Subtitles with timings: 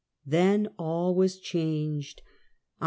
[0.25, 2.21] Then all was clianged.